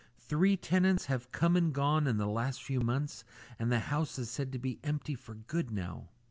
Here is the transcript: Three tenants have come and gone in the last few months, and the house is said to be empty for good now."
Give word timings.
Three 0.17 0.57
tenants 0.57 1.05
have 1.05 1.31
come 1.31 1.55
and 1.55 1.71
gone 1.71 2.07
in 2.07 2.17
the 2.17 2.25
last 2.25 2.63
few 2.63 2.79
months, 2.81 3.23
and 3.59 3.71
the 3.71 3.81
house 3.81 4.17
is 4.17 4.31
said 4.31 4.51
to 4.51 4.57
be 4.57 4.79
empty 4.83 5.13
for 5.13 5.35
good 5.35 5.69
now." 5.69 6.09